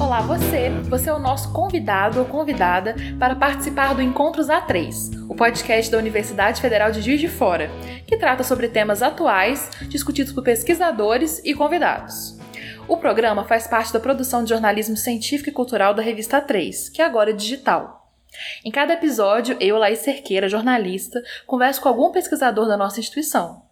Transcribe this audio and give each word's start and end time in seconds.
Olá, 0.00 0.22
você! 0.22 0.70
Você 0.88 1.10
é 1.10 1.12
o 1.12 1.18
nosso 1.18 1.52
convidado 1.52 2.20
ou 2.20 2.24
convidada 2.24 2.96
para 3.18 3.36
participar 3.36 3.94
do 3.94 4.00
Encontros 4.00 4.46
A3, 4.46 5.26
o 5.28 5.34
podcast 5.34 5.92
da 5.92 5.98
Universidade 5.98 6.62
Federal 6.62 6.90
de 6.90 7.02
Juiz 7.02 7.20
de 7.20 7.28
Fora, 7.28 7.70
que 8.06 8.16
trata 8.16 8.42
sobre 8.42 8.68
temas 8.68 9.02
atuais 9.02 9.68
discutidos 9.82 10.32
por 10.32 10.42
pesquisadores 10.42 11.42
e 11.44 11.52
convidados. 11.52 12.38
O 12.88 12.96
programa 12.96 13.44
faz 13.44 13.66
parte 13.66 13.92
da 13.92 14.00
produção 14.00 14.42
de 14.42 14.48
jornalismo 14.48 14.96
científico 14.96 15.50
e 15.50 15.52
cultural 15.52 15.92
da 15.92 16.00
revista 16.00 16.40
3, 16.40 16.88
que 16.88 17.02
agora 17.02 17.28
é 17.28 17.34
digital. 17.34 17.99
Em 18.64 18.70
cada 18.70 18.94
episódio, 18.94 19.56
eu, 19.60 19.76
Laís 19.76 20.00
Cerqueira, 20.00 20.48
jornalista, 20.48 21.22
converso 21.46 21.80
com 21.80 21.88
algum 21.88 22.10
pesquisador 22.10 22.66
da 22.66 22.76
nossa 22.76 23.00
instituição. 23.00 23.62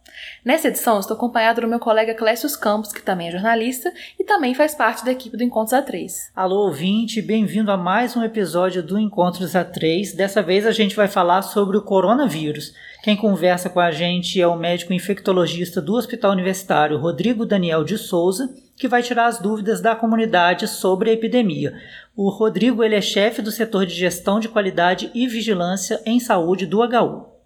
Nessa 0.45 0.69
edição, 0.69 0.99
estou 0.99 1.17
acompanhado 1.17 1.61
do 1.61 1.69
meu 1.69 1.79
colega 1.79 2.15
Clécio 2.15 2.49
Campos, 2.59 2.93
que 2.93 3.03
também 3.03 3.29
é 3.29 3.33
jornalista 3.33 3.93
e 4.19 4.25
também 4.25 4.55
faz 4.55 4.75
parte 4.75 5.05
da 5.05 5.13
equipe 5.13 5.37
do 5.37 5.45
Encontros 5.45 5.79
A3. 5.79 6.11
Alô, 6.35 6.67
ouvinte, 6.67 7.23
bem-vindo 7.23 7.71
a 7.71 7.77
mais 7.77 8.17
um 8.17 8.25
episódio 8.25 8.83
do 8.83 8.99
Encontros 8.99 9.53
A3. 9.53 10.17
Dessa 10.17 10.43
vez 10.43 10.67
a 10.67 10.73
gente 10.73 10.97
vai 10.97 11.07
falar 11.07 11.43
sobre 11.43 11.77
o 11.77 11.83
coronavírus. 11.83 12.75
Quem 13.03 13.17
conversa 13.17 13.71
com 13.71 13.81
a 13.81 13.91
gente 13.91 14.41
é 14.41 14.47
o 14.47 14.57
médico 14.57 14.93
infectologista 14.93 15.81
do 15.81 15.95
Hospital 15.95 16.33
Universitário, 16.33 16.99
Rodrigo 16.99 17.47
Daniel 17.47 17.85
de 17.85 17.97
Souza, 17.97 18.53
que 18.79 18.89
vai 18.89 19.03
tirar 19.03 19.27
as 19.27 19.39
dúvidas 19.39 19.81
da 19.81 19.97
comunidade 19.97 20.69
sobre 20.69 21.11
a 21.11 21.13
epidemia. 21.13 21.75
O 22.17 22.29
Rodrigo 22.31 22.85
ele 22.85 22.95
é 22.95 23.01
chefe 23.01 23.43
do 23.43 23.51
setor 23.51 23.85
de 23.85 23.95
gestão 23.95 24.39
de 24.39 24.49
qualidade 24.49 25.11
e 25.15 25.27
vigilância 25.27 26.01
em 26.07 26.21
saúde 26.21 26.67
do 26.67 26.81
HU. 26.81 27.38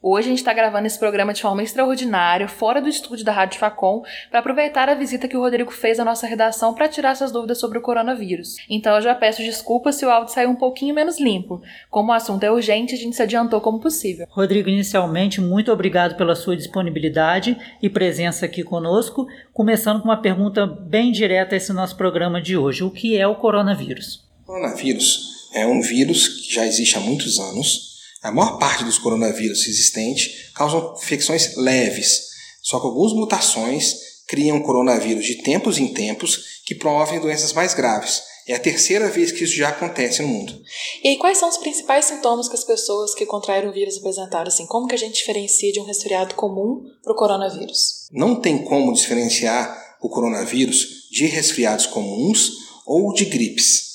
Hoje 0.00 0.28
a 0.28 0.30
gente 0.30 0.38
está 0.38 0.52
gravando 0.52 0.86
esse 0.86 0.98
programa 0.98 1.34
de 1.34 1.42
forma 1.42 1.60
extraordinária, 1.60 2.46
fora 2.46 2.80
do 2.80 2.88
estúdio 2.88 3.24
da 3.24 3.32
Rádio 3.32 3.58
Facom, 3.58 4.04
para 4.30 4.38
aproveitar 4.38 4.88
a 4.88 4.94
visita 4.94 5.26
que 5.26 5.36
o 5.36 5.40
Rodrigo 5.40 5.72
fez 5.72 5.98
à 5.98 6.04
nossa 6.04 6.24
redação 6.24 6.72
para 6.72 6.86
tirar 6.88 7.10
essas 7.10 7.32
dúvidas 7.32 7.58
sobre 7.58 7.78
o 7.78 7.82
coronavírus. 7.82 8.58
Então 8.70 8.94
eu 8.94 9.02
já 9.02 9.12
peço 9.12 9.42
desculpas 9.42 9.96
se 9.96 10.06
o 10.06 10.10
áudio 10.10 10.32
saiu 10.32 10.50
um 10.50 10.54
pouquinho 10.54 10.94
menos 10.94 11.18
limpo. 11.18 11.60
Como 11.90 12.12
o 12.12 12.14
assunto 12.14 12.44
é 12.44 12.50
urgente, 12.50 12.94
a 12.94 12.96
gente 12.96 13.16
se 13.16 13.22
adiantou 13.22 13.60
como 13.60 13.80
possível. 13.80 14.28
Rodrigo, 14.30 14.68
inicialmente, 14.68 15.40
muito 15.40 15.72
obrigado 15.72 16.16
pela 16.16 16.36
sua 16.36 16.56
disponibilidade 16.56 17.58
e 17.82 17.90
presença 17.90 18.46
aqui 18.46 18.62
conosco. 18.62 19.26
Começando 19.52 20.00
com 20.00 20.08
uma 20.08 20.22
pergunta 20.22 20.64
bem 20.64 21.10
direta 21.10 21.56
a 21.56 21.58
esse 21.58 21.72
nosso 21.72 21.96
programa 21.96 22.40
de 22.40 22.56
hoje: 22.56 22.84
o 22.84 22.90
que 22.90 23.16
é 23.16 23.26
o 23.26 23.34
coronavírus? 23.34 24.24
O 24.44 24.46
coronavírus 24.46 25.50
é 25.52 25.66
um 25.66 25.80
vírus 25.80 26.28
que 26.28 26.54
já 26.54 26.64
existe 26.64 26.96
há 26.96 27.00
muitos 27.00 27.40
anos 27.40 27.97
a 28.22 28.32
maior 28.32 28.58
parte 28.58 28.84
dos 28.84 28.98
coronavírus 28.98 29.66
existentes 29.66 30.50
causam 30.52 30.94
infecções 30.96 31.56
leves, 31.56 32.28
só 32.62 32.80
que 32.80 32.86
algumas 32.86 33.12
mutações 33.12 33.94
criam 34.26 34.60
coronavírus 34.60 35.24
de 35.24 35.42
tempos 35.42 35.78
em 35.78 35.88
tempos 35.92 36.62
que 36.66 36.74
promovem 36.74 37.20
doenças 37.20 37.52
mais 37.52 37.74
graves. 37.74 38.22
É 38.46 38.54
a 38.54 38.58
terceira 38.58 39.10
vez 39.10 39.30
que 39.30 39.44
isso 39.44 39.54
já 39.54 39.68
acontece 39.68 40.22
no 40.22 40.28
mundo. 40.28 40.58
E 41.04 41.08
aí, 41.08 41.18
quais 41.18 41.36
são 41.36 41.50
os 41.50 41.58
principais 41.58 42.06
sintomas 42.06 42.48
que 42.48 42.54
as 42.54 42.64
pessoas 42.64 43.14
que 43.14 43.26
contraíram 43.26 43.68
o 43.68 43.72
vírus 43.72 43.98
apresentaram? 43.98 44.48
Assim, 44.48 44.66
como 44.66 44.86
que 44.88 44.94
a 44.94 44.98
gente 44.98 45.18
diferencia 45.18 45.70
de 45.70 45.80
um 45.80 45.84
resfriado 45.84 46.34
comum 46.34 46.82
para 47.02 47.12
o 47.12 47.16
coronavírus? 47.16 48.06
Não 48.10 48.40
tem 48.40 48.64
como 48.64 48.94
diferenciar 48.94 49.96
o 50.00 50.08
coronavírus 50.08 51.08
de 51.10 51.26
resfriados 51.26 51.86
comuns 51.86 52.52
ou 52.86 53.12
de 53.12 53.26
gripes. 53.26 53.88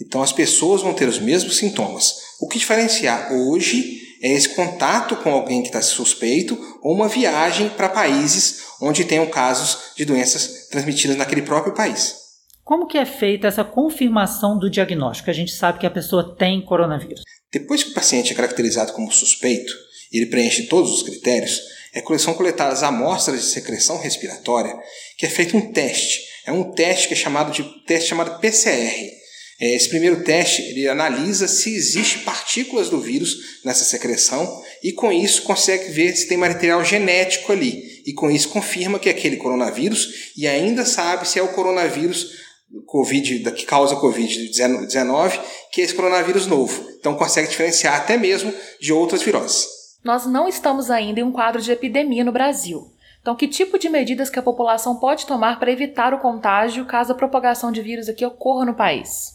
Então 0.00 0.22
as 0.22 0.32
pessoas 0.32 0.82
vão 0.82 0.92
ter 0.92 1.08
os 1.08 1.18
mesmos 1.18 1.56
sintomas. 1.56 2.16
O 2.44 2.46
que 2.46 2.58
diferenciar 2.58 3.32
hoje 3.32 4.02
é 4.22 4.30
esse 4.30 4.50
contato 4.50 5.16
com 5.16 5.30
alguém 5.30 5.62
que 5.62 5.68
está 5.68 5.80
suspeito 5.80 6.54
ou 6.82 6.92
uma 6.92 7.08
viagem 7.08 7.70
para 7.70 7.88
países 7.88 8.58
onde 8.82 9.02
tenham 9.06 9.26
casos 9.30 9.94
de 9.96 10.04
doenças 10.04 10.68
transmitidas 10.68 11.16
naquele 11.16 11.40
próprio 11.40 11.72
país. 11.72 12.14
Como 12.62 12.86
que 12.86 12.98
é 12.98 13.06
feita 13.06 13.48
essa 13.48 13.64
confirmação 13.64 14.58
do 14.58 14.68
diagnóstico? 14.68 15.30
A 15.30 15.32
gente 15.32 15.52
sabe 15.52 15.78
que 15.78 15.86
a 15.86 15.90
pessoa 15.90 16.36
tem 16.36 16.62
coronavírus. 16.62 17.22
Depois 17.50 17.82
que 17.82 17.92
o 17.92 17.94
paciente 17.94 18.34
é 18.34 18.36
caracterizado 18.36 18.92
como 18.92 19.10
suspeito, 19.10 19.72
ele 20.12 20.26
preenche 20.26 20.64
todos 20.64 20.92
os 20.92 21.02
critérios, 21.02 21.62
é, 21.94 22.18
são 22.18 22.34
coletadas 22.34 22.82
amostras 22.82 23.40
de 23.40 23.46
secreção 23.46 23.98
respiratória, 23.98 24.76
que 25.16 25.24
é 25.24 25.30
feito 25.30 25.56
um 25.56 25.72
teste. 25.72 26.20
É 26.44 26.52
um 26.52 26.72
teste 26.72 27.08
que 27.08 27.14
é 27.14 27.16
chamado 27.16 27.50
de 27.50 27.62
teste 27.86 28.10
chamado 28.10 28.38
PCR 28.38 29.23
esse 29.72 29.88
primeiro 29.88 30.24
teste 30.24 30.62
ele 30.62 30.88
analisa 30.88 31.46
se 31.46 31.74
existe 31.74 32.20
partículas 32.20 32.88
do 32.90 33.00
vírus 33.00 33.60
nessa 33.64 33.84
secreção 33.84 34.62
e 34.82 34.92
com 34.92 35.12
isso 35.12 35.42
consegue 35.42 35.92
ver 35.92 36.16
se 36.16 36.26
tem 36.26 36.36
material 36.36 36.84
genético 36.84 37.52
ali 37.52 38.02
e 38.04 38.12
com 38.12 38.30
isso 38.30 38.48
confirma 38.48 38.98
que 38.98 39.08
é 39.08 39.12
aquele 39.12 39.36
coronavírus 39.36 40.32
e 40.36 40.46
ainda 40.46 40.84
sabe 40.84 41.28
se 41.28 41.38
é 41.38 41.42
o 41.42 41.52
coronavírus 41.52 42.42
COVID, 42.86 43.52
que 43.52 43.64
causa 43.64 43.94
Covid-19, 43.96 45.40
que 45.70 45.80
é 45.80 45.84
esse 45.84 45.94
coronavírus 45.94 46.46
novo. 46.46 46.88
Então 46.98 47.14
consegue 47.14 47.48
diferenciar 47.48 47.94
até 47.94 48.16
mesmo 48.16 48.52
de 48.80 48.92
outras 48.92 49.22
viroses. 49.22 49.68
Nós 50.02 50.26
não 50.26 50.48
estamos 50.48 50.90
ainda 50.90 51.20
em 51.20 51.22
um 51.22 51.32
quadro 51.32 51.62
de 51.62 51.70
epidemia 51.70 52.24
no 52.24 52.32
Brasil. 52.32 52.92
Então, 53.24 53.34
que 53.34 53.48
tipo 53.48 53.78
de 53.78 53.88
medidas 53.88 54.28
que 54.28 54.38
a 54.38 54.42
população 54.42 54.96
pode 54.96 55.24
tomar 55.24 55.58
para 55.58 55.72
evitar 55.72 56.12
o 56.12 56.18
contágio 56.18 56.84
caso 56.84 57.12
a 57.12 57.14
propagação 57.14 57.72
de 57.72 57.80
vírus 57.80 58.06
aqui 58.06 58.22
ocorra 58.22 58.66
no 58.66 58.74
país? 58.74 59.33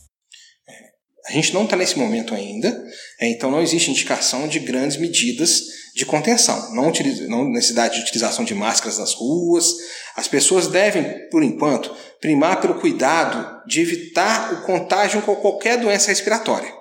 A 1.30 1.32
gente 1.32 1.54
não 1.54 1.64
está 1.64 1.76
nesse 1.76 1.98
momento 1.98 2.34
ainda, 2.34 2.84
é, 3.20 3.30
então 3.30 3.52
não 3.52 3.62
existe 3.62 3.92
indicação 3.92 4.48
de 4.48 4.58
grandes 4.58 4.98
medidas 4.98 5.62
de 5.94 6.04
contenção. 6.04 6.74
Não, 6.74 6.88
utiliza, 6.88 7.28
não 7.28 7.48
necessidade 7.48 7.98
de 7.98 8.02
utilização 8.02 8.44
de 8.44 8.56
máscaras 8.56 8.98
nas 8.98 9.14
ruas. 9.14 9.76
As 10.16 10.28
pessoas 10.28 10.68
devem, 10.68 11.30
por 11.30 11.44
enquanto, 11.44 11.96
primar 12.20 12.60
pelo 12.60 12.80
cuidado 12.80 13.62
de 13.68 13.80
evitar 13.80 14.54
o 14.54 14.62
contágio 14.64 15.22
com 15.22 15.36
qualquer 15.36 15.78
doença 15.78 16.10
respiratória. 16.10 16.74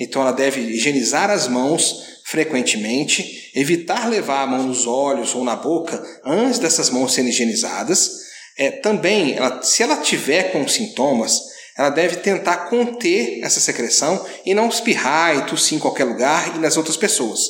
Então 0.00 0.20
ela 0.20 0.32
deve 0.32 0.60
higienizar 0.60 1.30
as 1.30 1.46
mãos 1.46 2.02
frequentemente, 2.24 3.52
evitar 3.54 4.08
levar 4.08 4.42
a 4.42 4.46
mão 4.48 4.64
nos 4.64 4.84
olhos 4.84 5.32
ou 5.32 5.44
na 5.44 5.54
boca 5.54 6.02
antes 6.24 6.58
dessas 6.58 6.90
mãos 6.90 7.14
serem 7.14 7.30
higienizadas. 7.30 8.22
É, 8.58 8.70
também, 8.72 9.36
ela, 9.36 9.62
se 9.62 9.80
ela 9.80 9.98
tiver 9.98 10.50
com 10.50 10.66
sintomas, 10.66 11.51
ela 11.76 11.90
deve 11.90 12.16
tentar 12.16 12.68
conter 12.68 13.40
essa 13.42 13.60
secreção 13.60 14.24
e 14.44 14.54
não 14.54 14.68
espirrar 14.68 15.36
e 15.36 15.46
tossir 15.46 15.76
em 15.76 15.80
qualquer 15.80 16.04
lugar 16.04 16.56
e 16.56 16.58
nas 16.58 16.76
outras 16.76 16.96
pessoas. 16.96 17.40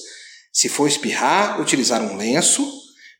Se 0.53 0.69
for 0.69 0.87
espirrar, 0.87 1.61
utilizar 1.61 2.03
um 2.03 2.17
lenço, 2.17 2.67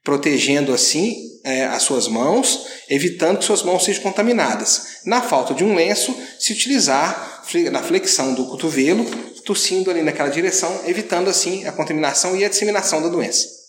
protegendo 0.05 0.73
assim 0.73 1.17
é, 1.45 1.65
as 1.65 1.83
suas 1.83 2.07
mãos, 2.07 2.67
evitando 2.89 3.39
que 3.39 3.45
suas 3.45 3.63
mãos 3.63 3.85
sejam 3.85 4.03
contaminadas. 4.03 5.01
Na 5.05 5.21
falta 5.21 5.55
de 5.55 5.65
um 5.65 5.75
lenço, 5.75 6.15
se 6.39 6.53
utilizar 6.53 7.43
na 7.71 7.83
flexão 7.83 8.35
do 8.35 8.47
cotovelo, 8.47 9.05
tossindo 9.45 9.91
ali 9.91 10.03
naquela 10.03 10.29
direção, 10.29 10.83
evitando 10.87 11.29
assim 11.29 11.67
a 11.67 11.73
contaminação 11.73 12.37
e 12.37 12.45
a 12.45 12.49
disseminação 12.49 13.03
da 13.03 13.09
doença. 13.09 13.62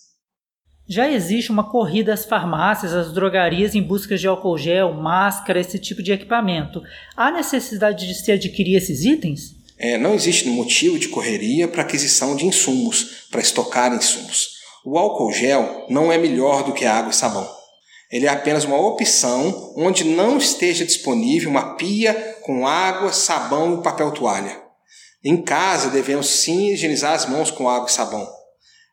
Já 0.88 1.09
existe 1.09 1.49
uma 1.49 1.63
corrida 1.63 2.13
às 2.13 2.25
farmácias, 2.25 2.91
às 2.94 3.13
drogarias 3.13 3.73
em 3.73 3.81
busca 3.81 4.17
de 4.17 4.27
álcool 4.27 4.57
gel, 4.57 4.94
máscara, 4.94 5.61
esse 5.61 5.79
tipo 5.79 6.03
de 6.03 6.11
equipamento. 6.11 6.83
Há 7.16 7.31
necessidade 7.31 8.05
de 8.05 8.13
se 8.13 8.29
adquirir 8.33 8.75
esses 8.75 9.05
itens? 9.05 9.55
É, 9.77 9.97
não 9.97 10.13
existe 10.13 10.49
motivo 10.49 10.99
de 10.99 11.07
correria 11.07 11.69
para 11.69 11.83
aquisição 11.83 12.35
de 12.35 12.45
insumos, 12.45 13.27
para 13.31 13.39
estocar 13.39 13.94
insumos. 13.94 14.57
O 14.85 14.97
álcool 14.97 15.31
gel 15.31 15.85
não 15.89 16.11
é 16.11 16.17
melhor 16.17 16.63
do 16.63 16.73
que 16.73 16.85
água 16.85 17.11
e 17.11 17.15
sabão. 17.15 17.50
Ele 18.11 18.25
é 18.25 18.29
apenas 18.29 18.65
uma 18.65 18.77
opção 18.77 19.73
onde 19.77 20.03
não 20.03 20.38
esteja 20.38 20.85
disponível 20.85 21.50
uma 21.50 21.75
pia 21.75 22.13
com 22.41 22.67
água, 22.67 23.13
sabão 23.13 23.79
e 23.79 23.83
papel 23.83 24.11
toalha. 24.11 24.61
Em 25.23 25.41
casa 25.41 25.89
devemos 25.89 26.27
sim 26.27 26.73
higienizar 26.73 27.13
as 27.13 27.25
mãos 27.25 27.50
com 27.50 27.69
água 27.69 27.88
e 27.88 27.91
sabão 27.91 28.27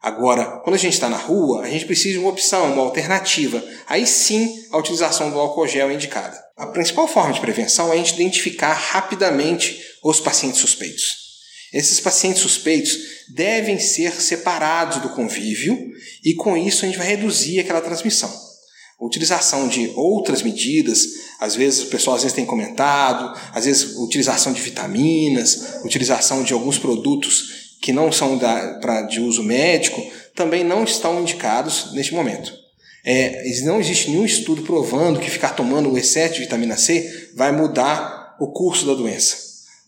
Agora, 0.02 0.60
quando 0.64 0.76
a 0.76 0.78
gente 0.78 0.94
está 0.94 1.10
na 1.10 1.18
rua, 1.18 1.62
a 1.62 1.68
gente 1.68 1.84
precisa 1.84 2.14
de 2.14 2.18
uma 2.18 2.30
opção, 2.30 2.72
uma 2.72 2.82
alternativa. 2.82 3.62
Aí 3.86 4.06
sim 4.06 4.64
a 4.72 4.78
utilização 4.78 5.30
do 5.30 5.38
álcool 5.38 5.68
gel 5.68 5.90
é 5.90 5.94
indicada. 5.94 6.42
A 6.56 6.66
principal 6.66 7.06
forma 7.06 7.34
de 7.34 7.40
prevenção 7.40 7.90
é 7.90 7.92
a 7.92 7.96
gente 7.96 8.14
identificar 8.14 8.72
rapidamente 8.72 9.78
os 10.02 10.18
pacientes 10.18 10.60
suspeitos. 10.60 11.28
Esses 11.72 12.00
pacientes 12.00 12.40
suspeitos 12.40 12.98
devem 13.34 13.78
ser 13.78 14.20
separados 14.20 15.02
do 15.02 15.10
convívio 15.10 15.78
e 16.24 16.34
com 16.34 16.56
isso 16.56 16.84
a 16.84 16.88
gente 16.88 16.98
vai 16.98 17.06
reduzir 17.06 17.60
aquela 17.60 17.80
transmissão. 17.82 18.32
A 18.98 19.04
utilização 19.04 19.68
de 19.68 19.92
outras 19.94 20.42
medidas, 20.42 21.04
às 21.38 21.54
vezes 21.54 21.82
o 21.82 21.86
pessoal 21.86 22.16
às 22.16 22.22
vezes 22.22 22.34
tem 22.34 22.44
comentado, 22.44 23.38
às 23.52 23.66
vezes 23.66 23.96
utilização 23.96 24.52
de 24.52 24.60
vitaminas, 24.60 25.80
utilização 25.84 26.42
de 26.42 26.52
alguns 26.52 26.78
produtos 26.78 27.69
que 27.80 27.92
não 27.92 28.12
são 28.12 28.36
da, 28.36 28.78
pra, 28.80 29.02
de 29.02 29.20
uso 29.20 29.42
médico 29.42 30.00
também 30.34 30.64
não 30.64 30.84
estão 30.84 31.20
indicados 31.20 31.92
neste 31.92 32.14
momento. 32.14 32.52
É, 33.04 33.42
não 33.62 33.80
existe 33.80 34.10
nenhum 34.10 34.24
estudo 34.24 34.62
provando 34.62 35.20
que 35.20 35.30
ficar 35.30 35.50
tomando 35.50 35.90
o 35.90 35.98
excesso 35.98 36.34
de 36.34 36.40
vitamina 36.40 36.76
C 36.76 37.30
vai 37.34 37.50
mudar 37.50 38.36
o 38.38 38.52
curso 38.52 38.86
da 38.86 38.94
doença. 38.94 39.36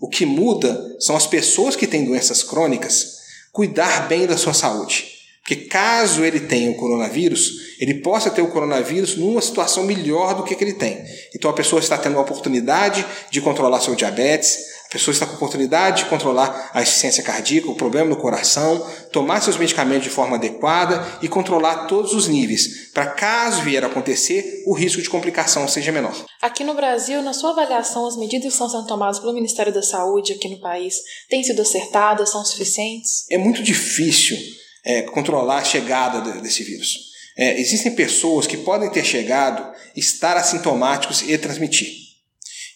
O 0.00 0.08
que 0.08 0.26
muda 0.26 0.96
são 0.98 1.14
as 1.14 1.26
pessoas 1.26 1.76
que 1.76 1.86
têm 1.86 2.04
doenças 2.04 2.42
crônicas 2.42 3.20
cuidar 3.52 4.08
bem 4.08 4.26
da 4.26 4.36
sua 4.36 4.54
saúde. 4.54 5.12
Porque 5.42 5.56
caso 5.56 6.24
ele 6.24 6.40
tenha 6.40 6.70
o 6.70 6.76
coronavírus, 6.76 7.76
ele 7.80 7.94
possa 7.94 8.30
ter 8.30 8.42
o 8.42 8.48
coronavírus 8.48 9.16
numa 9.16 9.42
situação 9.42 9.84
melhor 9.84 10.34
do 10.34 10.44
que, 10.44 10.54
que 10.54 10.62
ele 10.62 10.74
tem. 10.74 11.04
Então 11.34 11.50
a 11.50 11.54
pessoa 11.54 11.80
está 11.80 11.98
tendo 11.98 12.16
a 12.16 12.22
oportunidade 12.22 13.04
de 13.30 13.40
controlar 13.40 13.80
seu 13.80 13.96
diabetes, 13.96 14.56
pessoa 14.92 15.12
está 15.12 15.26
com 15.26 15.36
oportunidade 15.36 16.04
de 16.04 16.10
controlar 16.10 16.70
a 16.74 16.82
insuficiência 16.82 17.22
cardíaca, 17.22 17.70
o 17.70 17.74
problema 17.74 18.10
no 18.10 18.16
coração, 18.16 18.86
tomar 19.10 19.40
seus 19.40 19.56
medicamentos 19.56 20.04
de 20.04 20.10
forma 20.10 20.36
adequada 20.36 21.18
e 21.22 21.28
controlar 21.28 21.86
todos 21.86 22.12
os 22.12 22.28
níveis, 22.28 22.90
para 22.92 23.06
caso 23.06 23.62
vier 23.62 23.82
a 23.82 23.86
acontecer, 23.86 24.62
o 24.66 24.74
risco 24.74 25.00
de 25.00 25.08
complicação 25.08 25.66
seja 25.66 25.90
menor. 25.90 26.14
Aqui 26.42 26.62
no 26.62 26.74
Brasil, 26.74 27.22
na 27.22 27.32
sua 27.32 27.50
avaliação, 27.50 28.06
as 28.06 28.16
medidas 28.16 28.42
que 28.42 28.52
estão 28.52 28.68
sendo 28.68 28.86
tomadas 28.86 29.18
pelo 29.18 29.32
Ministério 29.32 29.72
da 29.72 29.82
Saúde 29.82 30.34
aqui 30.34 30.48
no 30.48 30.60
país 30.60 30.96
têm 31.28 31.42
sido 31.42 31.62
acertadas, 31.62 32.30
são 32.30 32.44
suficientes? 32.44 33.24
É 33.30 33.38
muito 33.38 33.62
difícil 33.62 34.36
é, 34.84 35.02
controlar 35.02 35.58
a 35.58 35.64
chegada 35.64 36.20
desse 36.40 36.62
vírus. 36.62 37.12
É, 37.36 37.58
existem 37.58 37.94
pessoas 37.94 38.46
que 38.46 38.58
podem 38.58 38.90
ter 38.90 39.04
chegado, 39.04 39.72
estar 39.96 40.36
assintomáticos 40.36 41.22
e 41.22 41.38
transmitir. 41.38 42.11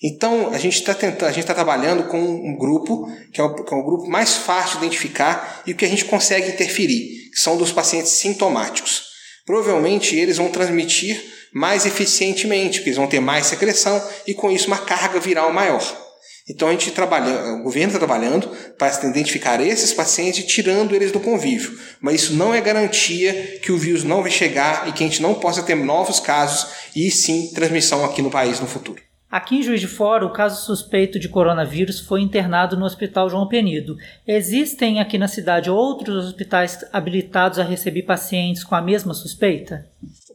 Então, 0.02 0.50
a 0.52 0.58
gente 0.58 0.78
está 0.78 0.94
tentando, 0.94 1.28
a 1.28 1.32
gente 1.32 1.40
está 1.40 1.54
trabalhando 1.54 2.04
com 2.04 2.18
um 2.18 2.56
grupo 2.56 3.10
que 3.32 3.40
é, 3.40 3.44
o, 3.44 3.54
que 3.54 3.72
é 3.72 3.76
o 3.76 3.84
grupo 3.84 4.06
mais 4.08 4.34
fácil 4.34 4.78
de 4.78 4.86
identificar 4.86 5.62
e 5.66 5.72
o 5.72 5.76
que 5.76 5.84
a 5.84 5.88
gente 5.88 6.04
consegue 6.04 6.48
interferir, 6.48 7.30
que 7.30 7.38
são 7.38 7.56
dos 7.56 7.72
pacientes 7.72 8.12
sintomáticos. 8.12 9.04
Provavelmente 9.46 10.16
eles 10.16 10.36
vão 10.36 10.50
transmitir 10.50 11.22
mais 11.54 11.86
eficientemente, 11.86 12.78
porque 12.78 12.90
eles 12.90 12.98
vão 12.98 13.06
ter 13.06 13.20
mais 13.20 13.46
secreção 13.46 14.02
e 14.26 14.34
com 14.34 14.50
isso 14.50 14.66
uma 14.66 14.78
carga 14.78 15.18
viral 15.18 15.52
maior. 15.52 16.06
Então 16.48 16.68
a 16.68 16.72
gente 16.72 16.92
trabalha, 16.92 17.54
o 17.54 17.62
governo 17.64 17.88
está 17.88 17.98
trabalhando 17.98 18.48
para 18.78 18.88
identificar 19.08 19.60
esses 19.60 19.92
pacientes 19.92 20.44
e 20.44 20.46
tirando 20.46 20.94
eles 20.94 21.10
do 21.10 21.18
convívio. 21.18 21.76
Mas 22.00 22.22
isso 22.22 22.34
não 22.34 22.54
é 22.54 22.60
garantia 22.60 23.58
que 23.62 23.72
o 23.72 23.78
vírus 23.78 24.04
não 24.04 24.22
vai 24.22 24.30
chegar 24.30 24.88
e 24.88 24.92
que 24.92 25.02
a 25.02 25.06
gente 25.06 25.22
não 25.22 25.34
possa 25.34 25.62
ter 25.62 25.74
novos 25.74 26.20
casos 26.20 26.68
e 26.94 27.10
sim 27.10 27.50
transmissão 27.52 28.04
aqui 28.04 28.22
no 28.22 28.30
país 28.30 28.60
no 28.60 28.66
futuro. 28.66 29.02
Aqui 29.36 29.56
em 29.56 29.62
Juiz 29.62 29.82
de 29.82 29.86
Fora, 29.86 30.24
o 30.24 30.32
caso 30.32 30.64
suspeito 30.64 31.18
de 31.18 31.28
coronavírus 31.28 32.00
foi 32.00 32.22
internado 32.22 32.74
no 32.74 32.86
Hospital 32.86 33.28
João 33.28 33.46
Penido. 33.46 33.94
Existem 34.26 34.98
aqui 34.98 35.18
na 35.18 35.28
cidade 35.28 35.68
outros 35.68 36.24
hospitais 36.24 36.78
habilitados 36.90 37.58
a 37.58 37.62
receber 37.62 38.04
pacientes 38.04 38.64
com 38.64 38.74
a 38.74 38.80
mesma 38.80 39.12
suspeita? 39.12 39.86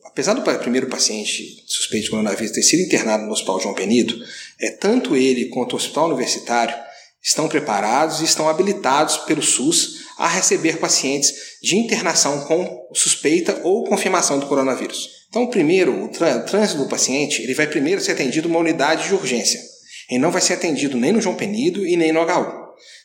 Apesar 0.06 0.36
do 0.36 0.44
primeiro 0.60 0.86
paciente 0.86 1.64
suspeito 1.66 2.04
de 2.04 2.10
coronavírus 2.12 2.52
ter 2.52 2.62
sido 2.62 2.86
internado 2.86 3.24
no 3.24 3.32
Hospital 3.32 3.60
João 3.60 3.74
Penido, 3.74 4.24
é, 4.60 4.70
tanto 4.70 5.16
ele 5.16 5.46
quanto 5.46 5.74
o 5.74 5.78
Hospital 5.78 6.06
Universitário 6.06 6.76
estão 7.20 7.50
preparados 7.50 8.22
e 8.22 8.26
estão 8.26 8.48
habilitados 8.48 9.18
pelo 9.18 9.42
SUS 9.42 10.01
a 10.22 10.28
receber 10.28 10.78
pacientes 10.78 11.34
de 11.64 11.76
internação 11.76 12.46
com 12.46 12.88
suspeita 12.94 13.60
ou 13.64 13.86
confirmação 13.86 14.38
do 14.40 14.46
coronavírus. 14.46 15.10
Então, 15.28 15.48
primeiro, 15.48 16.06
o 16.06 16.10
trânsito 16.10 16.78
do 16.78 16.88
paciente 16.88 17.42
ele 17.42 17.56
vai 17.56 17.66
primeiro 17.66 18.00
ser 18.00 18.12
atendido 18.12 18.48
numa 18.48 18.60
unidade 18.60 19.08
de 19.08 19.16
urgência. 19.16 19.60
Ele 20.08 20.20
não 20.20 20.30
vai 20.30 20.42
ser 20.42 20.54
atendido 20.54 20.96
nem 20.96 21.12
no 21.12 21.22
João 21.22 21.36
Penido 21.36 21.88
e 21.88 21.98
nem 21.98 22.12
no 22.12 22.22
HU. 22.22 22.62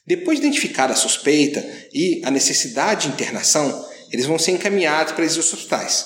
Depois 0.07 0.39
de 0.39 0.47
identificada 0.47 0.93
a 0.93 0.97
suspeita 0.97 1.67
e 1.91 2.21
a 2.23 2.31
necessidade 2.31 3.07
de 3.07 3.15
internação, 3.15 3.89
eles 4.13 4.27
vão 4.27 4.39
ser 4.39 4.51
encaminhados 4.51 5.15
para 5.15 5.25
esses 5.25 5.39
hospitais. 5.39 6.05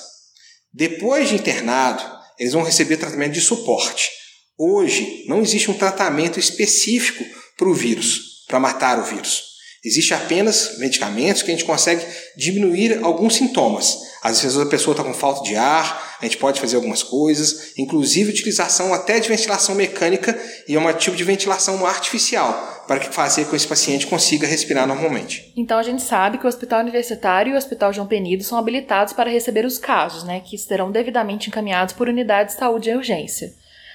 Depois 0.73 1.27
de 1.27 1.35
internado, 1.35 2.01
eles 2.39 2.53
vão 2.53 2.63
receber 2.63 2.95
tratamento 2.95 3.33
de 3.33 3.41
suporte. 3.41 4.09
Hoje, 4.57 5.25
não 5.27 5.41
existe 5.41 5.69
um 5.69 5.77
tratamento 5.77 6.39
específico 6.39 7.25
para 7.57 7.67
o 7.67 7.73
vírus, 7.73 8.45
para 8.47 8.61
matar 8.61 8.97
o 8.97 9.03
vírus. 9.03 9.50
Existe 9.83 10.13
apenas 10.13 10.77
medicamentos 10.77 11.41
que 11.41 11.49
a 11.49 11.53
gente 11.55 11.65
consegue 11.65 12.05
diminuir 12.37 13.03
alguns 13.03 13.35
sintomas. 13.35 13.97
Às 14.21 14.39
vezes 14.43 14.55
a 14.55 14.65
pessoa 14.67 14.93
está 14.93 15.03
com 15.03 15.13
falta 15.13 15.41
de 15.41 15.55
ar, 15.55 16.17
a 16.21 16.25
gente 16.25 16.37
pode 16.37 16.61
fazer 16.61 16.75
algumas 16.75 17.01
coisas, 17.01 17.73
inclusive 17.75 18.29
utilização 18.29 18.93
até 18.93 19.19
de 19.19 19.27
ventilação 19.27 19.73
mecânica 19.73 20.39
e 20.67 20.75
é 20.75 20.79
um 20.79 20.93
tipo 20.93 21.17
de 21.17 21.23
ventilação 21.23 21.83
artificial 21.83 22.83
para 22.87 23.01
fazer 23.11 23.45
com 23.45 23.51
que 23.51 23.55
esse 23.55 23.67
paciente 23.67 24.05
consiga 24.05 24.45
respirar 24.45 24.85
normalmente. 24.85 25.51
Então 25.57 25.79
a 25.79 25.83
gente 25.83 26.03
sabe 26.03 26.37
que 26.37 26.45
o 26.45 26.47
Hospital 26.47 26.81
Universitário 26.81 27.51
e 27.51 27.55
o 27.55 27.57
Hospital 27.57 27.91
João 27.91 28.05
Penido 28.05 28.43
são 28.43 28.59
habilitados 28.59 29.13
para 29.13 29.31
receber 29.31 29.65
os 29.65 29.79
casos, 29.79 30.23
né, 30.23 30.41
que 30.41 30.55
serão 30.59 30.91
devidamente 30.91 31.49
encaminhados 31.49 31.95
por 31.95 32.07
unidade 32.07 32.51
de 32.51 32.59
saúde 32.59 32.91
em 32.91 32.95
urgência. 32.95 33.51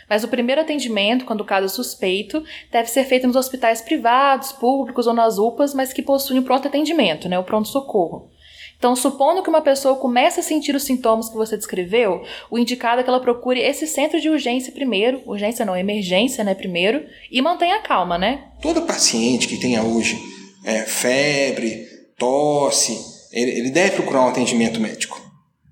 Mas 0.08 0.24
o 0.24 0.28
primeiro 0.28 0.60
atendimento, 0.60 1.24
quando 1.24 1.40
o 1.40 1.44
caso 1.44 1.66
é 1.66 1.68
suspeito, 1.68 2.42
deve 2.70 2.88
ser 2.88 3.04
feito 3.04 3.26
nos 3.26 3.36
hospitais 3.36 3.80
privados, 3.80 4.52
públicos 4.52 5.06
ou 5.06 5.14
nas 5.14 5.38
UPAs, 5.38 5.74
mas 5.74 5.92
que 5.92 6.02
possuem 6.02 6.38
o 6.38 6.42
pronto 6.42 6.68
atendimento, 6.68 7.28
né, 7.28 7.38
o 7.38 7.44
pronto-socorro. 7.44 8.30
Então, 8.78 8.94
supondo 8.94 9.42
que 9.42 9.48
uma 9.48 9.62
pessoa 9.62 9.96
comece 9.96 10.40
a 10.40 10.42
sentir 10.42 10.76
os 10.76 10.82
sintomas 10.82 11.30
que 11.30 11.34
você 11.34 11.56
descreveu, 11.56 12.22
o 12.50 12.58
indicado 12.58 13.00
é 13.00 13.02
que 13.02 13.08
ela 13.08 13.20
procure 13.20 13.58
esse 13.58 13.86
centro 13.86 14.20
de 14.20 14.28
urgência 14.28 14.70
primeiro, 14.70 15.22
urgência 15.26 15.64
não, 15.64 15.76
emergência, 15.76 16.44
né, 16.44 16.54
primeiro, 16.54 17.04
e 17.30 17.40
mantenha 17.40 17.80
calma, 17.80 18.18
né? 18.18 18.44
Todo 18.60 18.82
paciente 18.82 19.48
que 19.48 19.58
tenha 19.58 19.82
hoje 19.82 20.18
é, 20.64 20.82
febre, 20.82 21.86
tosse, 22.18 22.98
ele, 23.32 23.50
ele, 23.52 23.70
deve 23.70 23.96
procurar 23.96 24.22
um 24.22 24.28
atendimento 24.28 24.78
médico. 24.78 25.24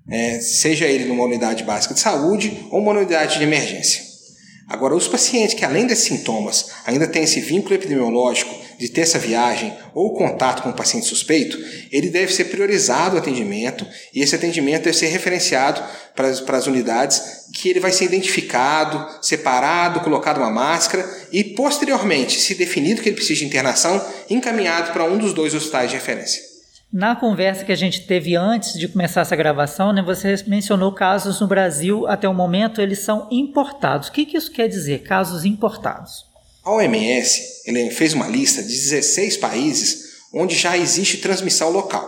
É, 0.09 0.39
seja 0.39 0.85
ele 0.85 1.05
numa 1.05 1.23
unidade 1.23 1.63
básica 1.63 1.93
de 1.93 1.99
saúde 1.99 2.65
ou 2.71 2.79
uma 2.79 2.91
unidade 2.91 3.37
de 3.37 3.43
emergência. 3.43 4.14
Agora, 4.67 4.95
os 4.95 5.07
pacientes 5.07 5.53
que, 5.53 5.63
além 5.63 5.85
desses 5.85 6.05
sintomas, 6.05 6.71
ainda 6.85 7.05
têm 7.05 7.23
esse 7.23 7.39
vínculo 7.39 7.75
epidemiológico 7.75 8.53
de 8.79 8.89
ter 8.89 9.01
essa 9.01 9.19
viagem 9.19 9.71
ou 9.93 10.13
contato 10.13 10.63
com 10.63 10.69
o 10.69 10.75
paciente 10.75 11.05
suspeito, 11.05 11.57
ele 11.91 12.09
deve 12.09 12.33
ser 12.33 12.45
priorizado 12.45 13.15
o 13.15 13.19
atendimento 13.19 13.85
e 14.13 14.21
esse 14.21 14.33
atendimento 14.33 14.83
deve 14.83 14.97
ser 14.97 15.07
referenciado 15.07 15.83
para 16.15 16.27
as, 16.27 16.41
para 16.41 16.57
as 16.57 16.65
unidades 16.65 17.45
que 17.53 17.69
ele 17.69 17.79
vai 17.79 17.91
ser 17.91 18.05
identificado, 18.05 19.05
separado, 19.21 20.01
colocado 20.01 20.37
uma 20.37 20.49
máscara 20.49 21.07
e, 21.31 21.43
posteriormente, 21.43 22.39
se 22.39 22.55
definido 22.55 23.03
que 23.03 23.09
ele 23.09 23.15
precisa 23.15 23.41
de 23.41 23.45
internação, 23.45 24.03
encaminhado 24.29 24.91
para 24.91 25.05
um 25.05 25.17
dos 25.17 25.33
dois 25.33 25.53
hospitais 25.53 25.91
de 25.91 25.95
referência. 25.95 26.54
Na 26.91 27.15
conversa 27.15 27.65
que 27.65 27.71
a 27.71 27.75
gente 27.75 28.05
teve 28.07 28.35
antes 28.35 28.73
de 28.73 28.87
começar 28.87 29.21
essa 29.21 29.35
gravação, 29.35 29.91
né, 29.91 30.01
você 30.01 30.35
mencionou 30.47 30.93
casos 30.93 31.41
no 31.41 31.47
Brasil, 31.47 32.07
até 32.07 32.27
o 32.27 32.33
momento 32.33 32.79
eles 32.79 32.99
são 32.99 33.27
importados. 33.31 34.07
O 34.07 34.11
que, 34.11 34.25
que 34.25 34.37
isso 34.37 34.51
quer 34.51 34.67
dizer, 34.67 35.03
casos 35.03 35.43
importados? 35.43 36.25
A 36.63 36.71
OMS 36.71 37.63
fez 37.91 38.13
uma 38.13 38.27
lista 38.27 38.61
de 38.61 38.69
16 38.69 39.37
países 39.37 40.05
onde 40.33 40.55
já 40.55 40.77
existe 40.77 41.17
transmissão 41.17 41.69
local. 41.69 42.07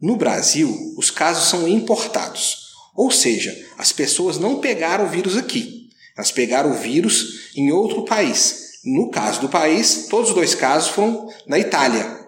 No 0.00 0.16
Brasil, 0.16 0.70
os 0.96 1.10
casos 1.10 1.48
são 1.48 1.66
importados, 1.66 2.58
ou 2.94 3.10
seja, 3.10 3.56
as 3.78 3.90
pessoas 3.90 4.38
não 4.38 4.60
pegaram 4.60 5.06
o 5.06 5.08
vírus 5.08 5.36
aqui, 5.36 5.88
elas 6.16 6.30
pegaram 6.30 6.70
o 6.70 6.74
vírus 6.74 7.50
em 7.56 7.72
outro 7.72 8.04
país. 8.04 8.64
No 8.84 9.10
caso 9.10 9.40
do 9.40 9.48
país, 9.48 10.06
todos 10.08 10.28
os 10.28 10.34
dois 10.34 10.54
casos 10.54 10.90
foram 10.90 11.28
na 11.46 11.58
Itália, 11.58 12.23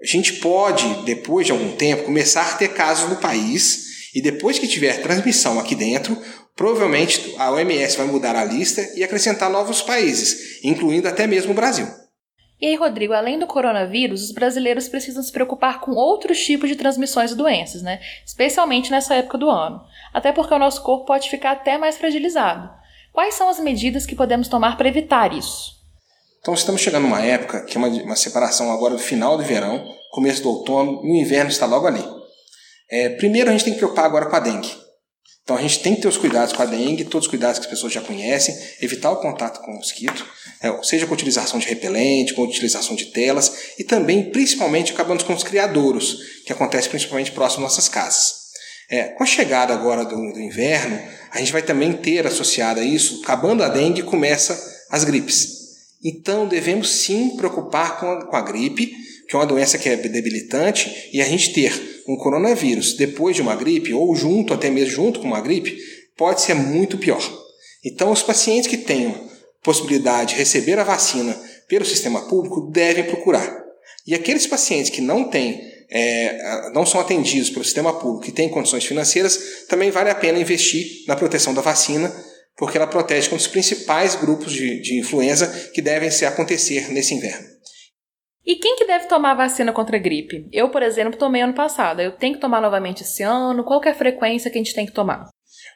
a 0.00 0.06
gente 0.06 0.34
pode, 0.34 0.86
depois 1.04 1.46
de 1.46 1.52
algum 1.52 1.72
tempo, 1.72 2.04
começar 2.04 2.52
a 2.52 2.56
ter 2.56 2.68
casos 2.68 3.08
no 3.08 3.16
país 3.16 4.10
e 4.14 4.20
depois 4.20 4.58
que 4.58 4.68
tiver 4.68 5.02
transmissão 5.02 5.58
aqui 5.58 5.74
dentro, 5.74 6.16
provavelmente 6.54 7.34
a 7.38 7.50
OMS 7.50 7.96
vai 7.96 8.06
mudar 8.06 8.36
a 8.36 8.44
lista 8.44 8.82
e 8.94 9.02
acrescentar 9.02 9.50
novos 9.50 9.82
países, 9.82 10.62
incluindo 10.62 11.08
até 11.08 11.26
mesmo 11.26 11.52
o 11.52 11.54
Brasil. 11.54 11.86
E 12.58 12.66
aí, 12.66 12.74
Rodrigo, 12.74 13.12
além 13.12 13.38
do 13.38 13.46
coronavírus, 13.46 14.22
os 14.22 14.32
brasileiros 14.32 14.88
precisam 14.88 15.22
se 15.22 15.30
preocupar 15.30 15.80
com 15.80 15.92
outros 15.92 16.42
tipos 16.42 16.70
de 16.70 16.76
transmissões 16.76 17.32
e 17.32 17.36
doenças, 17.36 17.82
né? 17.82 18.00
Especialmente 18.24 18.90
nessa 18.90 19.14
época 19.14 19.36
do 19.36 19.50
ano. 19.50 19.82
Até 20.12 20.32
porque 20.32 20.54
o 20.54 20.58
nosso 20.58 20.82
corpo 20.82 21.04
pode 21.04 21.28
ficar 21.28 21.50
até 21.50 21.76
mais 21.76 21.98
fragilizado. 21.98 22.70
Quais 23.12 23.34
são 23.34 23.50
as 23.50 23.60
medidas 23.60 24.06
que 24.06 24.16
podemos 24.16 24.48
tomar 24.48 24.78
para 24.78 24.88
evitar 24.88 25.34
isso? 25.34 25.75
Então 26.46 26.54
estamos 26.54 26.80
chegando 26.80 27.02
numa 27.02 27.20
época 27.20 27.62
que 27.62 27.76
é 27.76 27.78
uma, 27.80 27.88
uma 27.88 28.14
separação 28.14 28.70
agora 28.70 28.94
do 28.94 29.00
final 29.00 29.36
do 29.36 29.42
verão, 29.42 29.84
começo 30.12 30.44
do 30.44 30.48
outono, 30.48 31.04
e 31.04 31.10
o 31.10 31.16
inverno 31.16 31.50
está 31.50 31.66
logo 31.66 31.88
ali. 31.88 32.04
É, 32.88 33.08
primeiro 33.08 33.50
a 33.50 33.52
gente 33.52 33.64
tem 33.64 33.72
que 33.72 33.80
preocupar 33.80 34.04
agora 34.04 34.26
com 34.26 34.36
a 34.36 34.38
dengue. 34.38 34.70
Então 35.42 35.56
a 35.56 35.60
gente 35.60 35.80
tem 35.80 35.96
que 35.96 36.02
ter 36.02 36.06
os 36.06 36.16
cuidados 36.16 36.52
com 36.52 36.62
a 36.62 36.64
dengue, 36.64 37.04
todos 37.04 37.26
os 37.26 37.30
cuidados 37.30 37.58
que 37.58 37.64
as 37.64 37.70
pessoas 37.70 37.92
já 37.92 38.00
conhecem, 38.00 38.56
evitar 38.80 39.10
o 39.10 39.16
contato 39.16 39.60
com 39.60 39.72
o 39.72 39.74
mosquito, 39.74 40.24
é, 40.62 40.72
seja 40.84 41.04
com 41.04 41.14
utilização 41.14 41.58
de 41.58 41.66
repelente, 41.66 42.32
com 42.32 42.42
utilização 42.42 42.94
de 42.94 43.06
telas 43.06 43.74
e 43.76 43.82
também, 43.82 44.30
principalmente, 44.30 44.92
acabamos 44.92 45.24
com 45.24 45.34
os 45.34 45.42
criadouros, 45.42 46.16
que 46.46 46.52
acontece 46.52 46.88
principalmente 46.88 47.32
próximo 47.32 47.66
às 47.66 47.72
nossas 47.72 47.88
casas. 47.88 48.34
É, 48.88 49.08
com 49.08 49.24
a 49.24 49.26
chegada 49.26 49.74
agora 49.74 50.04
do, 50.04 50.14
do, 50.14 50.40
inverno, 50.40 50.96
a 51.32 51.40
gente 51.40 51.50
vai 51.50 51.62
também 51.62 51.92
ter 51.92 52.24
associado 52.24 52.78
a 52.78 52.84
isso, 52.84 53.20
acabando 53.24 53.64
a 53.64 53.68
dengue, 53.68 54.04
começa 54.04 54.56
as 54.92 55.02
gripes. 55.02 55.55
Então 56.04 56.46
devemos 56.46 56.90
sim 56.90 57.36
preocupar 57.36 57.98
com 57.98 58.10
a, 58.10 58.26
com 58.26 58.36
a 58.36 58.40
gripe, 58.42 58.92
que 59.28 59.34
é 59.34 59.38
uma 59.38 59.46
doença 59.46 59.78
que 59.78 59.88
é 59.88 59.96
debilitante, 59.96 61.10
e 61.12 61.20
a 61.20 61.24
gente 61.24 61.52
ter 61.52 62.02
um 62.08 62.16
coronavírus 62.16 62.94
depois 62.94 63.34
de 63.34 63.42
uma 63.42 63.56
gripe, 63.56 63.92
ou 63.92 64.14
junto, 64.14 64.54
até 64.54 64.70
mesmo 64.70 64.94
junto 64.94 65.20
com 65.20 65.26
uma 65.26 65.40
gripe, 65.40 65.76
pode 66.16 66.40
ser 66.40 66.54
muito 66.54 66.96
pior. 66.98 67.20
Então, 67.84 68.10
os 68.10 68.22
pacientes 68.22 68.68
que 68.68 68.76
tenham 68.76 69.14
possibilidade 69.62 70.32
de 70.32 70.38
receber 70.38 70.78
a 70.78 70.84
vacina 70.84 71.36
pelo 71.68 71.84
sistema 71.84 72.28
público 72.28 72.70
devem 72.70 73.04
procurar. 73.04 73.64
E 74.06 74.14
aqueles 74.14 74.46
pacientes 74.46 74.90
que 74.90 75.00
não 75.00 75.24
têm, 75.24 75.60
é, 75.90 76.70
não 76.72 76.86
são 76.86 77.00
atendidos 77.00 77.50
pelo 77.50 77.64
sistema 77.64 77.92
público 77.92 78.28
e 78.28 78.32
têm 78.32 78.48
condições 78.48 78.84
financeiras, 78.84 79.66
também 79.68 79.90
vale 79.90 80.10
a 80.10 80.14
pena 80.14 80.38
investir 80.38 81.04
na 81.08 81.16
proteção 81.16 81.52
da 81.52 81.60
vacina, 81.60 82.14
porque 82.56 82.78
ela 82.78 82.86
protege 82.86 83.28
contra 83.28 83.44
os 83.44 83.50
principais 83.50 84.14
grupos 84.14 84.52
de, 84.52 84.80
de 84.80 84.98
influenza 84.98 85.70
que 85.74 85.82
devem 85.82 86.10
se 86.10 86.24
acontecer 86.24 86.90
nesse 86.92 87.14
inverno. 87.14 87.46
E 88.44 88.56
quem 88.56 88.76
que 88.76 88.86
deve 88.86 89.06
tomar 89.06 89.32
a 89.32 89.34
vacina 89.34 89.72
contra 89.72 89.96
a 89.96 90.00
gripe? 90.00 90.48
Eu, 90.52 90.70
por 90.70 90.82
exemplo, 90.82 91.18
tomei 91.18 91.42
ano 91.42 91.52
passado. 91.52 92.00
Eu 92.00 92.12
tenho 92.12 92.34
que 92.34 92.40
tomar 92.40 92.60
novamente 92.60 93.02
esse 93.02 93.22
ano? 93.24 93.64
Qual 93.64 93.82
é 93.84 93.90
a 93.90 93.94
frequência 93.94 94.48
que 94.50 94.56
a 94.56 94.62
gente 94.62 94.74
tem 94.74 94.86
que 94.86 94.92
tomar? 94.92 95.28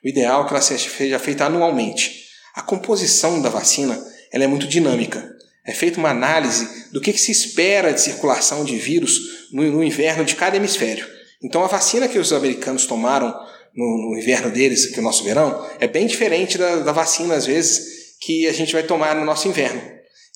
O 0.05 0.09
ideal 0.09 0.45
é 0.45 0.47
que 0.47 0.53
ela 0.53 0.63
seja 0.63 1.19
feita 1.19 1.47
anualmente. 1.47 2.29
A 2.55 2.63
composição 2.63 3.43
da 3.43 3.49
vacina 3.49 3.99
ela 4.33 4.45
é 4.45 4.47
muito 4.47 4.69
dinâmica. 4.69 5.29
É 5.67 5.73
feita 5.73 5.99
uma 5.99 6.11
análise 6.11 6.91
do 6.93 7.01
que, 7.01 7.13
que 7.13 7.21
se 7.21 7.33
espera 7.33 7.93
de 7.93 8.01
circulação 8.01 8.65
de 8.65 8.77
vírus 8.77 9.49
no, 9.53 9.63
no, 9.71 9.85
inverno 9.85 10.25
de 10.25 10.37
cada 10.37 10.57
hemisfério. 10.57 11.07
Então, 11.43 11.65
a 11.65 11.69
vacina 11.69 12.09
que 12.09 12.19
os 12.19 12.33
americanos 12.33 12.87
tomaram 12.87 13.35
no, 13.75 14.11
no 14.11 14.19
inverno 14.19 14.50
deles, 14.50 14.87
que 14.87 14.97
é 14.97 15.00
o 15.00 15.05
nosso 15.05 15.25
verão, 15.25 15.67
é 15.79 15.87
bem 15.87 16.07
diferente 16.07 16.59
da, 16.59 16.77
da 16.77 16.93
vacina, 16.93 17.35
às 17.35 17.47
vezes, 17.47 18.17
que 18.21 18.47
a 18.47 18.53
gente 18.53 18.73
vai 18.73 18.83
tomar 18.83 19.15
no 19.15 19.25
nosso 19.25 19.49
inverno. 19.49 19.81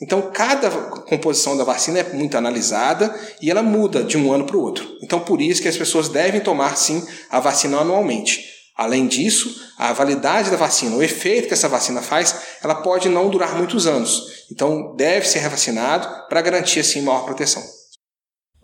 Então, 0.03 0.31
cada 0.33 0.71
composição 0.71 1.57
da 1.57 1.62
vacina 1.62 2.00
é 2.00 2.12
muito 2.12 2.37
analisada 2.37 3.14
e 3.41 3.50
ela 3.50 3.62
muda 3.62 4.03
de 4.03 4.19
um 4.19 4.33
ano 4.33 4.45
para 4.45 4.57
o 4.57 4.61
outro. 4.61 4.87
Então, 5.03 5.21
por 5.21 5.41
isso 5.41 5.62
que 5.62 5.69
as 5.69 5.76
pessoas 5.76 6.09
devem 6.09 6.41
tomar, 6.41 6.76
sim, 6.76 7.07
a 7.31 7.38
vacina 7.38 7.79
anualmente. 7.79 8.45
Além 8.76 9.07
disso, 9.07 9.55
a 9.79 9.93
validade 9.93 10.50
da 10.50 10.57
vacina, 10.57 10.97
o 10.97 11.03
efeito 11.03 11.47
que 11.47 11.55
essa 11.55 11.69
vacina 11.69 12.03
faz, 12.03 12.35
ela 12.62 12.75
pode 12.75 13.09
não 13.09 13.31
durar 13.31 13.57
muitos 13.57 13.87
anos. 13.87 14.45
Então, 14.50 14.97
deve 14.97 15.29
ser 15.29 15.38
revacinado 15.38 16.26
para 16.29 16.43
garantir, 16.43 16.81
assim, 16.81 17.00
maior 17.00 17.25
proteção. 17.25 17.62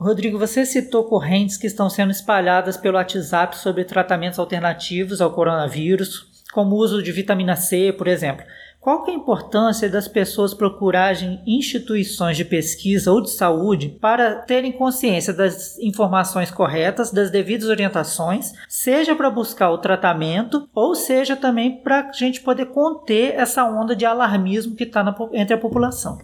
Rodrigo, 0.00 0.38
você 0.38 0.64
citou 0.64 1.04
correntes 1.04 1.58
que 1.58 1.66
estão 1.66 1.90
sendo 1.90 2.10
espalhadas 2.10 2.78
pelo 2.78 2.96
WhatsApp 2.96 3.58
sobre 3.58 3.84
tratamentos 3.84 4.38
alternativos 4.38 5.20
ao 5.20 5.30
coronavírus, 5.30 6.42
como 6.54 6.74
o 6.74 6.78
uso 6.78 7.02
de 7.02 7.12
vitamina 7.12 7.54
C, 7.54 7.92
por 7.92 8.08
exemplo. 8.08 8.42
Qual 8.80 9.06
é 9.06 9.10
a 9.10 9.14
importância 9.14 9.90
das 9.90 10.08
pessoas 10.08 10.54
procurarem 10.54 11.42
instituições 11.46 12.38
de 12.38 12.46
pesquisa 12.46 13.12
ou 13.12 13.20
de 13.20 13.28
saúde 13.28 13.90
para 14.00 14.36
terem 14.36 14.72
consciência 14.72 15.34
das 15.34 15.78
informações 15.78 16.50
corretas, 16.50 17.12
das 17.12 17.30
devidas 17.30 17.68
orientações, 17.68 18.54
seja 18.70 19.14
para 19.14 19.28
buscar 19.28 19.70
o 19.70 19.76
tratamento 19.76 20.66
ou 20.74 20.94
seja 20.94 21.36
também 21.36 21.82
para 21.82 22.08
a 22.08 22.12
gente 22.12 22.40
poder 22.40 22.66
conter 22.66 23.34
essa 23.34 23.66
onda 23.66 23.94
de 23.94 24.06
alarmismo 24.06 24.74
que 24.74 24.84
está 24.84 25.04
entre 25.34 25.52
a 25.52 25.58
população? 25.58 26.18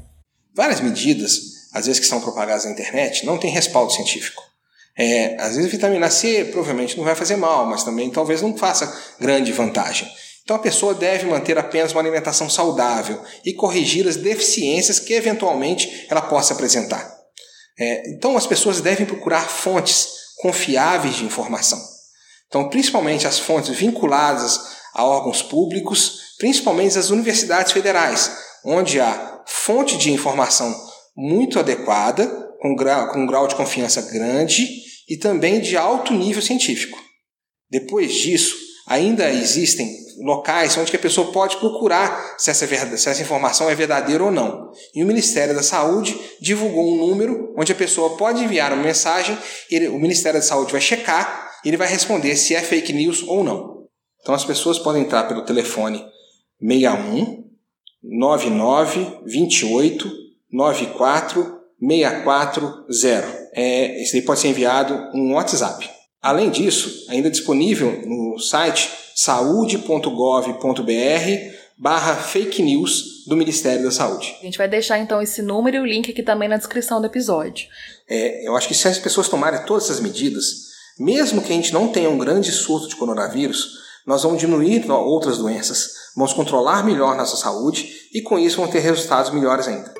Várias 0.54 0.80
medidas, 0.80 1.55
às 1.76 1.84
vezes 1.84 2.00
que 2.00 2.06
são 2.06 2.22
propagadas 2.22 2.64
na 2.64 2.70
internet, 2.70 3.26
não 3.26 3.36
têm 3.36 3.50
respaldo 3.50 3.92
científico. 3.92 4.42
É, 4.98 5.36
às 5.38 5.56
vezes 5.56 5.70
vitamina 5.70 6.08
C 6.08 6.46
provavelmente 6.46 6.96
não 6.96 7.04
vai 7.04 7.14
fazer 7.14 7.36
mal, 7.36 7.66
mas 7.66 7.84
também 7.84 8.08
talvez 8.08 8.40
não 8.40 8.56
faça 8.56 8.90
grande 9.20 9.52
vantagem. 9.52 10.08
Então 10.42 10.56
a 10.56 10.58
pessoa 10.58 10.94
deve 10.94 11.26
manter 11.26 11.58
apenas 11.58 11.92
uma 11.92 12.00
alimentação 12.00 12.48
saudável 12.48 13.22
e 13.44 13.52
corrigir 13.52 14.08
as 14.08 14.16
deficiências 14.16 14.98
que 14.98 15.12
eventualmente 15.12 16.06
ela 16.08 16.22
possa 16.22 16.54
apresentar. 16.54 17.14
É, 17.78 18.08
então 18.08 18.38
as 18.38 18.46
pessoas 18.46 18.80
devem 18.80 19.04
procurar 19.04 19.46
fontes 19.46 20.08
confiáveis 20.38 21.16
de 21.16 21.26
informação. 21.26 21.78
Então, 22.48 22.70
principalmente 22.70 23.26
as 23.26 23.38
fontes 23.38 23.76
vinculadas 23.76 24.76
a 24.94 25.04
órgãos 25.04 25.42
públicos, 25.42 26.36
principalmente 26.38 26.98
as 26.98 27.10
universidades 27.10 27.70
federais, 27.70 28.34
onde 28.64 28.98
há 28.98 29.42
fonte 29.46 29.98
de 29.98 30.10
informação 30.10 30.74
muito 31.16 31.58
adequada, 31.58 32.26
com, 32.60 32.74
grau, 32.74 33.08
com 33.08 33.20
um 33.20 33.26
grau 33.26 33.46
de 33.46 33.54
confiança 33.54 34.02
grande 34.02 34.68
e 35.08 35.16
também 35.16 35.60
de 35.60 35.76
alto 35.76 36.12
nível 36.12 36.42
científico. 36.42 36.98
Depois 37.70 38.12
disso, 38.12 38.56
ainda 38.86 39.30
existem 39.30 39.88
locais 40.22 40.76
onde 40.76 40.94
a 40.94 40.98
pessoa 40.98 41.30
pode 41.32 41.56
procurar 41.56 42.36
se 42.38 42.50
essa, 42.50 42.66
se 42.66 43.08
essa 43.08 43.22
informação 43.22 43.68
é 43.68 43.74
verdadeira 43.74 44.24
ou 44.24 44.30
não. 44.30 44.70
E 44.94 45.02
o 45.02 45.06
Ministério 45.06 45.54
da 45.54 45.62
Saúde 45.62 46.18
divulgou 46.40 46.92
um 46.92 46.96
número 46.96 47.54
onde 47.56 47.72
a 47.72 47.74
pessoa 47.74 48.16
pode 48.16 48.42
enviar 48.42 48.72
uma 48.72 48.82
mensagem, 48.82 49.36
ele, 49.70 49.88
o 49.88 49.98
Ministério 49.98 50.40
da 50.40 50.46
Saúde 50.46 50.72
vai 50.72 50.80
checar 50.80 51.50
e 51.64 51.68
ele 51.68 51.76
vai 51.76 51.88
responder 51.88 52.36
se 52.36 52.54
é 52.54 52.60
fake 52.60 52.92
news 52.92 53.22
ou 53.22 53.44
não. 53.44 53.86
Então 54.20 54.34
as 54.34 54.44
pessoas 54.44 54.78
podem 54.78 55.02
entrar 55.02 55.24
pelo 55.24 55.44
telefone 55.44 56.04
61 56.60 57.44
99 58.02 59.20
28 59.24 60.25
94 60.50 61.60
640. 61.80 63.46
É, 63.54 64.02
esse 64.02 64.16
aí 64.16 64.22
pode 64.22 64.40
ser 64.40 64.48
enviado 64.48 64.94
um 65.14 65.34
WhatsApp. 65.34 65.88
Além 66.22 66.50
disso, 66.50 67.06
ainda 67.08 67.30
disponível 67.30 68.02
no 68.04 68.38
site 68.38 68.90
saúde.gov.br 69.14 70.56
barra 71.78 72.16
fake 72.16 72.62
news 72.62 73.24
do 73.26 73.36
Ministério 73.36 73.84
da 73.84 73.90
Saúde. 73.90 74.36
A 74.40 74.44
gente 74.44 74.58
vai 74.58 74.68
deixar 74.68 74.98
então 74.98 75.20
esse 75.20 75.42
número 75.42 75.76
e 75.76 75.80
o 75.80 75.86
link 75.86 76.10
aqui 76.10 76.22
também 76.22 76.48
na 76.48 76.56
descrição 76.56 77.00
do 77.00 77.06
episódio. 77.06 77.68
É, 78.08 78.46
eu 78.46 78.56
acho 78.56 78.68
que 78.68 78.74
se 78.74 78.88
as 78.88 78.98
pessoas 78.98 79.28
tomarem 79.28 79.64
todas 79.64 79.84
essas 79.84 80.00
medidas, 80.00 80.66
mesmo 80.98 81.42
que 81.42 81.52
a 81.52 81.56
gente 81.56 81.72
não 81.72 81.88
tenha 81.88 82.08
um 82.08 82.18
grande 82.18 82.50
surto 82.50 82.88
de 82.88 82.96
coronavírus, 82.96 83.84
nós 84.06 84.22
vamos 84.22 84.38
diminuir 84.38 84.90
outras 84.90 85.38
doenças, 85.38 85.90
vamos 86.14 86.32
controlar 86.32 86.84
melhor 86.84 87.16
nossa 87.16 87.36
saúde 87.36 87.88
e 88.14 88.22
com 88.22 88.38
isso 88.38 88.56
vamos 88.56 88.72
ter 88.72 88.78
resultados 88.78 89.32
melhores 89.32 89.66
ainda. 89.68 89.92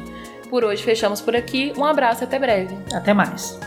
Por 0.50 0.64
hoje 0.64 0.84
fechamos 0.84 1.22
por 1.22 1.36
aqui. 1.36 1.74
Um 1.78 1.86
abraço 1.86 2.24
e 2.24 2.26
até 2.26 2.40
breve. 2.40 2.78
Até 2.94 3.14
mais. 3.14 3.60